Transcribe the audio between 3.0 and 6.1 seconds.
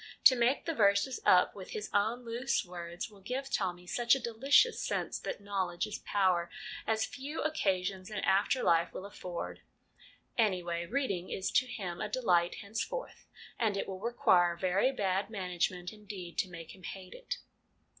will give Tommy such a delicious sense that knowledge is